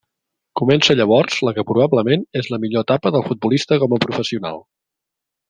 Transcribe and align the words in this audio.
Comença 0.59 0.95
llavors 0.99 1.35
la 1.47 1.53
que 1.57 1.65
probablement 1.71 2.23
és 2.41 2.49
la 2.55 2.59
millor 2.65 2.87
etapa 2.87 3.13
del 3.17 3.27
futbolista 3.29 3.79
com 3.85 3.95
a 3.99 4.01
professional. 4.09 4.61